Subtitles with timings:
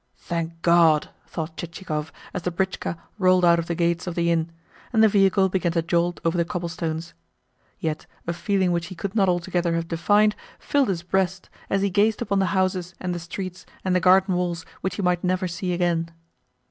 [0.17, 4.51] "Thank God!" thought Chichikov as the britchka rolled out of the gates of the inn,
[4.91, 7.13] and the vehicle began to jolt over the cobblestones.
[7.77, 11.91] Yet a feeling which he could not altogether have defined filled his breast as he
[11.91, 15.47] gazed upon the houses and the streets and the garden walls which he might never
[15.47, 16.09] see again.